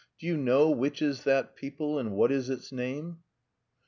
Do 0.17 0.25
you 0.25 0.35
know 0.35 0.71
which 0.71 0.99
is 1.03 1.25
that 1.25 1.55
people 1.55 1.99
and 1.99 2.13
what 2.13 2.31
is 2.31 2.49
its 2.49 2.71
name?" 2.71 3.19